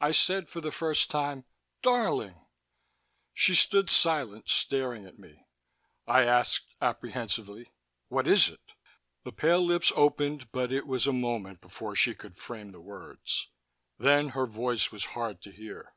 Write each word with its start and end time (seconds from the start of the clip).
I 0.00 0.10
said, 0.10 0.48
for 0.48 0.60
the 0.60 0.72
first 0.72 1.12
time, 1.12 1.44
"Darling!" 1.80 2.44
She 3.32 3.54
stood 3.54 3.88
silent, 3.88 4.48
staring 4.48 5.06
at 5.06 5.16
me. 5.20 5.46
I 6.08 6.24
asked 6.24 6.74
apprehensively, 6.82 7.70
"What 8.08 8.26
is 8.26 8.48
it?" 8.48 8.72
The 9.22 9.30
pale 9.30 9.64
lips 9.64 9.92
opened, 9.94 10.50
but 10.50 10.72
it 10.72 10.88
was 10.88 11.06
a 11.06 11.12
moment 11.12 11.60
before 11.60 11.94
she 11.94 12.16
could 12.16 12.36
frame 12.36 12.72
the 12.72 12.80
words. 12.80 13.46
Then 13.96 14.30
her 14.30 14.48
voice 14.48 14.90
was 14.90 15.04
hard 15.14 15.40
to 15.42 15.52
hear. 15.52 15.94